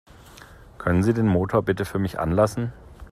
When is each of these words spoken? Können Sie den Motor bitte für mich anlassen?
Können 0.79 1.03
Sie 1.03 1.13
den 1.13 1.27
Motor 1.27 1.61
bitte 1.61 1.85
für 1.85 1.99
mich 1.99 2.17
anlassen? 2.19 2.73